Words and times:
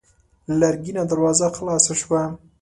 لرګينه 0.59 1.03
دروازه 1.11 1.47
خلاصه 1.57 1.93
شوه. 2.01 2.21